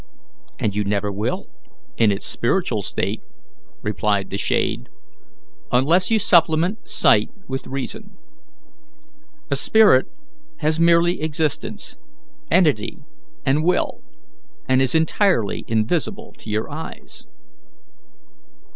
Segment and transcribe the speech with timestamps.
[0.57, 1.45] "And you never will,
[1.95, 3.21] in its spiritual state,"
[3.83, 4.89] replied the shade,
[5.71, 8.17] "unless you supplement sight with reason.
[9.51, 10.07] A spirit
[10.57, 11.97] has merely existence,
[12.49, 12.97] entity,
[13.45, 14.01] and will,
[14.67, 17.27] and is entirely invisible to your eyes."